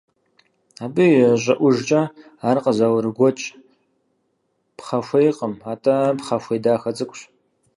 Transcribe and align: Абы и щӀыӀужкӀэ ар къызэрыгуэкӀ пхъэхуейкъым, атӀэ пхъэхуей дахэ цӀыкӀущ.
Абы 0.83 1.05
и 1.21 1.23
щӀыӀужкӀэ 1.43 2.01
ар 2.49 2.57
къызэрыгуэкӀ 2.63 3.47
пхъэхуейкъым, 4.77 5.53
атӀэ 5.71 5.95
пхъэхуей 6.17 6.59
дахэ 6.63 6.91
цӀыкӀущ. 6.97 7.21